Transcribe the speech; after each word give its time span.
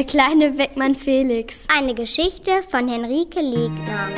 Der 0.00 0.06
kleine 0.06 0.56
Weckmann 0.56 0.94
Felix. 0.94 1.68
Eine 1.76 1.94
Geschichte 1.94 2.62
von 2.66 2.88
Henrike 2.88 3.42
Legner. 3.42 4.08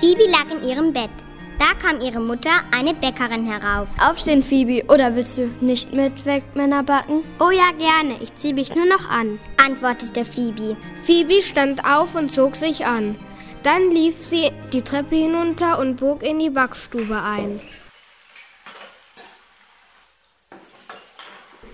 Phoebe 0.00 0.22
lag 0.30 0.50
in 0.50 0.66
ihrem 0.66 0.94
Bett. 0.94 1.10
Da 1.58 1.74
kam 1.74 2.00
ihre 2.00 2.20
Mutter, 2.20 2.48
eine 2.74 2.94
Bäckerin, 2.94 3.44
herauf. 3.44 3.90
Aufstehen, 4.00 4.42
Phoebe, 4.42 4.82
oder 4.90 5.14
willst 5.14 5.36
du 5.36 5.50
nicht 5.60 5.92
mit 5.92 6.24
Weckmänner 6.24 6.82
backen? 6.82 7.22
Oh 7.38 7.50
ja, 7.50 7.70
gerne. 7.78 8.16
Ich 8.22 8.34
ziehe 8.36 8.54
mich 8.54 8.74
nur 8.74 8.86
noch 8.86 9.06
an, 9.10 9.38
antwortete 9.62 10.24
Phoebe. 10.24 10.78
Phoebe 11.04 11.42
stand 11.42 11.84
auf 11.84 12.14
und 12.14 12.32
zog 12.32 12.56
sich 12.56 12.86
an. 12.86 13.16
Dann 13.66 13.90
lief 13.90 14.22
sie 14.22 14.52
die 14.72 14.80
Treppe 14.80 15.16
hinunter 15.16 15.80
und 15.80 15.96
bog 15.96 16.22
in 16.22 16.38
die 16.38 16.50
Backstube 16.50 17.20
ein. 17.20 17.58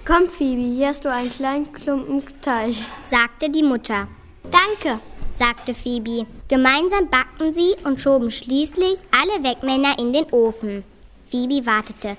Komm, 0.07 0.27
Phoebe, 0.27 0.63
hier 0.75 0.89
hast 0.89 1.05
du 1.05 1.13
einen 1.13 1.31
kleinen 1.31 1.71
Klumpen 1.71 2.23
Teig, 2.41 2.77
sagte 3.05 3.51
die 3.51 3.63
Mutter. 3.63 4.09
Danke, 4.45 5.01
sagte 5.35 5.75
Phoebe. 5.75 6.27
Gemeinsam 6.49 7.11
backten 7.11 7.53
sie 7.53 7.75
und 7.85 8.01
schoben 8.01 8.31
schließlich 8.31 9.01
alle 9.11 9.45
Wegmänner 9.45 9.99
in 9.99 10.15
den 10.15 10.33
Ofen. 10.33 10.85
Phoebe 11.31 11.67
wartete. 11.67 12.17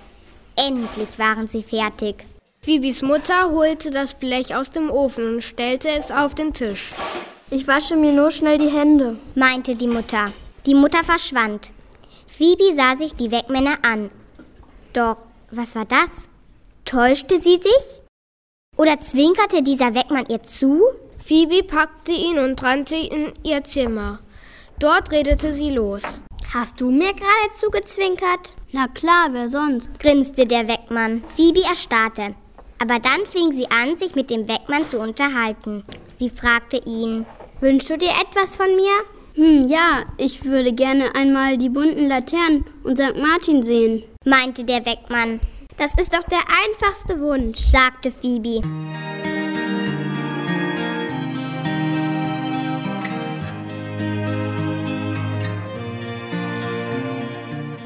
Endlich 0.55 1.17
waren 1.17 1.47
sie 1.47 1.63
fertig. 1.63 2.27
Phoebes 2.61 3.01
Mutter 3.01 3.49
holte 3.49 3.89
das 3.89 4.13
Blech 4.13 4.53
aus 4.53 4.69
dem 4.69 4.91
Ofen 4.91 5.33
und 5.33 5.41
stellte 5.43 5.89
es 5.89 6.11
auf 6.11 6.35
den 6.35 6.53
Tisch. 6.53 6.91
Ich 7.55 7.67
wasche 7.67 7.95
mir 7.95 8.11
nur 8.11 8.31
schnell 8.31 8.57
die 8.57 8.71
Hände, 8.71 9.15
meinte 9.35 9.75
die 9.75 9.85
Mutter. 9.85 10.33
Die 10.65 10.73
Mutter 10.73 11.03
verschwand. 11.03 11.69
Phoebe 12.25 12.75
sah 12.75 12.97
sich 12.97 13.13
die 13.13 13.29
Wegmänner 13.29 13.77
an. 13.83 14.09
Doch, 14.91 15.17
was 15.51 15.75
war 15.75 15.85
das? 15.85 16.29
Täuschte 16.83 17.39
sie 17.43 17.57
sich? 17.57 18.01
Oder 18.75 18.99
zwinkerte 18.99 19.61
dieser 19.61 19.93
Wegmann 19.93 20.25
ihr 20.29 20.41
zu? 20.41 20.81
Phoebe 21.23 21.61
packte 21.61 22.11
ihn 22.11 22.39
und 22.39 22.63
rannte 22.63 22.95
in 22.95 23.31
ihr 23.43 23.63
Zimmer. 23.63 24.17
Dort 24.79 25.11
redete 25.11 25.53
sie 25.53 25.69
los. 25.69 26.01
Hast 26.55 26.81
du 26.81 26.89
mir 26.89 27.13
gerade 27.13 27.53
zugezwinkert? 27.55 28.55
Na 28.71 28.87
klar, 28.87 29.27
wer 29.29 29.47
sonst? 29.47 29.99
grinste 29.99 30.47
der 30.47 30.67
Wegmann. 30.67 31.23
Phoebe 31.27 31.61
erstarrte. 31.69 32.33
Aber 32.81 32.97
dann 32.99 33.27
fing 33.27 33.51
sie 33.51 33.69
an, 33.69 33.95
sich 33.95 34.15
mit 34.15 34.31
dem 34.31 34.47
Wegmann 34.47 34.89
zu 34.89 34.97
unterhalten. 34.97 35.83
Sie 36.15 36.29
fragte 36.29 36.81
ihn: 36.85 37.25
Wünschst 37.63 37.89
du 37.89 37.97
dir 37.97 38.09
etwas 38.09 38.57
von 38.57 38.75
mir? 38.75 38.91
Hm, 39.35 39.69
ja, 39.69 40.03
ich 40.17 40.43
würde 40.43 40.73
gerne 40.73 41.15
einmal 41.15 41.57
die 41.57 41.69
bunten 41.69 42.09
Laternen 42.09 42.65
und 42.83 42.97
St. 42.97 43.17
Martin 43.21 43.63
sehen, 43.63 44.03
meinte 44.25 44.65
der 44.65 44.85
Wegmann. 44.85 45.39
Das 45.77 45.95
ist 45.95 46.13
doch 46.13 46.23
der 46.23 46.41
einfachste 46.65 47.21
Wunsch, 47.21 47.61
sagte 47.61 48.11
Phoebe. 48.11 48.59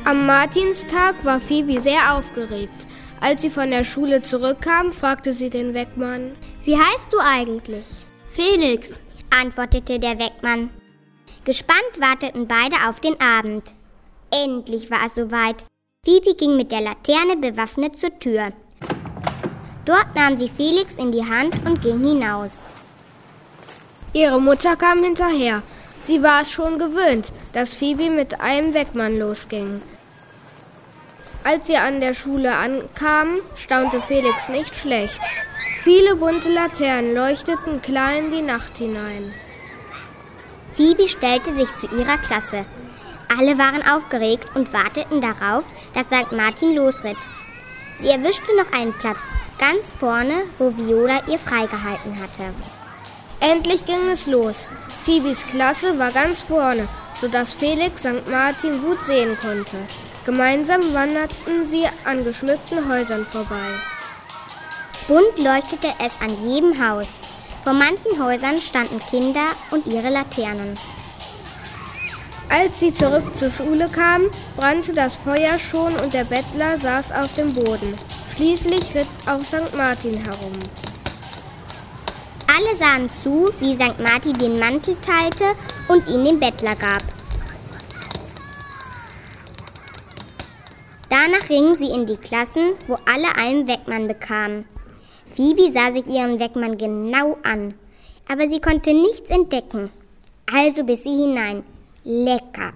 Am 0.06 0.26
Martinstag 0.26 1.24
war 1.24 1.40
Phoebe 1.40 1.80
sehr 1.82 2.16
aufgeregt. 2.16 2.88
Als 3.22 3.44
sie 3.44 3.52
von 3.52 3.70
der 3.70 3.84
Schule 3.84 4.24
zurückkam, 4.24 4.92
fragte 4.92 5.34
sie 5.34 5.52
den 5.52 5.76
Wegmann: 5.76 6.32
Wie 6.66 6.76
heißt 6.76 7.10
du 7.12 7.20
eigentlich? 7.20 8.02
Felix, 8.32 9.02
antwortete 9.30 10.00
der 10.00 10.20
Wegmann. 10.20 10.70
Gespannt 11.44 12.00
warteten 12.00 12.48
beide 12.48 12.76
auf 12.90 13.00
den 13.00 13.20
Abend. 13.22 13.64
Endlich 14.44 14.92
war 14.92 15.06
es 15.06 15.16
soweit. 15.16 15.66
Phoebe 16.06 16.36
ging 16.36 16.58
mit 16.58 16.72
der 16.72 16.82
Laterne 16.82 17.38
bewaffnet 17.38 17.98
zur 17.98 18.18
Tür. 18.20 18.52
Dort 19.86 20.16
nahm 20.16 20.38
sie 20.38 20.50
Felix 20.50 20.96
in 20.96 21.12
die 21.12 21.24
Hand 21.24 21.54
und 21.66 21.82
ging 21.82 22.00
hinaus. 22.00 22.68
Ihre 24.14 24.42
Mutter 24.42 24.76
kam 24.76 25.04
hinterher. 25.04 25.64
Sie 26.04 26.24
war 26.24 26.42
es 26.42 26.52
schon 26.52 26.80
gewöhnt, 26.80 27.32
dass 27.54 27.78
Phoebe 27.78 28.10
mit 28.10 28.40
einem 28.40 28.74
Wegmann 28.74 29.18
losging. 29.18 29.82
Als 31.44 31.68
sie 31.68 31.78
an 31.78 32.02
der 32.02 32.14
Schule 32.14 32.56
ankamen, 32.56 33.40
staunte 33.56 34.02
Felix 34.02 34.50
nicht 34.50 34.76
schlecht. 34.76 35.22
Viele 35.88 36.18
bunte 36.18 36.50
Laternen 36.50 37.14
leuchteten 37.14 37.82
klar 37.82 38.18
in 38.18 38.30
die 38.30 38.42
Nacht 38.42 38.78
hinein. 38.78 39.34
Phoebe 40.74 41.08
stellte 41.08 41.56
sich 41.56 41.74
zu 41.76 41.86
ihrer 41.98 42.18
Klasse. 42.18 42.66
Alle 43.38 43.58
waren 43.58 43.82
aufgeregt 43.90 44.50
und 44.54 44.74
warteten 44.74 45.22
darauf, 45.22 45.64
dass 45.94 46.08
St. 46.08 46.34
Martin 46.34 46.76
losritt. 46.76 47.16
Sie 48.02 48.10
erwischte 48.10 48.54
noch 48.58 48.70
einen 48.78 48.92
Platz 48.96 49.18
ganz 49.60 49.94
vorne, 49.94 50.34
wo 50.58 50.76
Viola 50.76 51.22
ihr 51.26 51.40
freigehalten 51.40 52.22
hatte. 52.22 52.54
Endlich 53.40 53.86
ging 53.86 54.10
es 54.12 54.28
los. 54.28 54.68
Phoebes 55.06 55.48
Klasse 55.48 55.98
war 55.98 56.12
ganz 56.12 56.42
vorne, 56.42 56.90
sodass 57.14 57.54
Felix 57.54 58.02
St. 58.02 58.30
Martin 58.30 58.82
gut 58.82 59.02
sehen 59.06 59.38
konnte. 59.40 59.78
Gemeinsam 60.26 60.82
wanderten 60.94 61.66
sie 61.66 61.86
an 62.04 62.26
geschmückten 62.26 62.90
Häusern 62.92 63.26
vorbei. 63.26 63.72
Bunt 65.08 65.38
leuchtete 65.38 65.88
es 66.06 66.20
an 66.20 66.36
jedem 66.46 66.86
Haus. 66.86 67.08
Vor 67.64 67.72
manchen 67.72 68.22
Häusern 68.22 68.60
standen 68.60 69.00
Kinder 69.10 69.48
und 69.72 69.88
ihre 69.88 70.10
Laternen. 70.10 70.78
Als 72.50 72.82
sie 72.82 72.92
zurück 72.92 73.24
zur 73.34 73.50
Schule 73.50 73.88
kamen, 73.88 74.30
brannte 74.58 74.94
das 74.94 75.16
Feuer 75.16 75.58
schon 75.58 75.94
und 75.96 76.14
der 76.14 76.26
Bettler 76.26 76.78
saß 76.78 77.14
auf 77.14 77.34
dem 77.36 77.54
Boden. 77.54 77.96
Schließlich 78.36 78.94
ritt 78.96 79.08
auch 79.28 79.40
St. 79.40 79.76
Martin 79.78 80.16
herum. 80.16 80.54
Alle 82.54 82.78
sahen 82.78 83.10
zu, 83.24 83.50
wie 83.62 83.76
St. 83.76 84.00
Martin 84.00 84.34
den 84.34 84.60
Mantel 84.60 84.98
teilte 85.02 85.56
und 85.88 86.06
ihn 86.10 86.26
dem 86.26 86.40
Bettler 86.40 86.76
gab. 86.76 87.04
Danach 91.10 91.48
gingen 91.48 91.76
sie 91.76 91.92
in 91.92 92.06
die 92.06 92.18
Klassen, 92.18 92.74
wo 92.88 92.96
alle 93.06 93.34
einen 93.38 93.68
Wegmann 93.70 94.08
bekamen. 94.08 94.66
Phoebe 95.36 95.72
sah 95.72 95.94
sich 95.94 96.14
ihren 96.14 96.40
Wegmann 96.40 96.78
genau 96.78 97.38
an, 97.44 97.74
aber 98.30 98.50
sie 98.50 98.60
konnte 98.60 98.94
nichts 98.94 99.30
entdecken. 99.30 99.90
Also 100.52 100.84
biss 100.84 101.04
sie 101.04 101.10
hinein. 101.10 101.64
Lecker. 102.04 102.74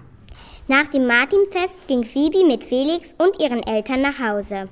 Nach 0.68 0.86
dem 0.86 1.06
Martinfest 1.06 1.88
ging 1.88 2.04
Phoebe 2.04 2.44
mit 2.46 2.62
Felix 2.62 3.14
und 3.18 3.42
ihren 3.42 3.62
Eltern 3.62 4.02
nach 4.02 4.18
Hause. 4.18 4.68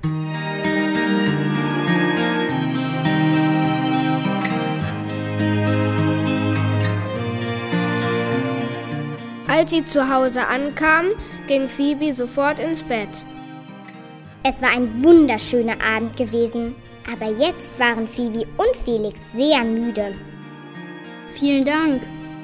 Als 9.48 9.70
sie 9.70 9.84
zu 9.84 10.08
Hause 10.08 10.46
ankamen, 10.46 11.12
ging 11.48 11.68
Phoebe 11.68 12.14
sofort 12.14 12.60
ins 12.60 12.82
Bett. 12.82 13.08
Es 14.42 14.62
war 14.62 14.70
ein 14.70 15.04
wunderschöner 15.04 15.76
Abend 15.94 16.16
gewesen, 16.16 16.74
aber 17.12 17.30
jetzt 17.30 17.78
waren 17.78 18.08
Phoebe 18.08 18.46
und 18.56 18.76
Felix 18.84 19.20
sehr 19.34 19.62
müde. 19.64 20.14
Vielen 21.34 21.64
Dank, 21.64 22.02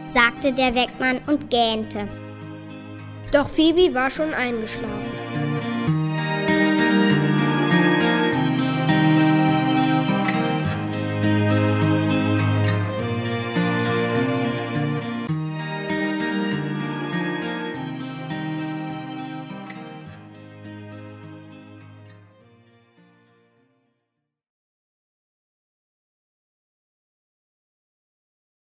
sagte 0.09 0.53
der 0.53 0.75
Wegmann 0.75 1.20
und 1.26 1.49
gähnte. 1.49 2.06
Doch 3.32 3.49
Phoebe 3.49 3.94
war 3.94 4.11
schon 4.11 4.32
eingeschlafen. 4.35 5.25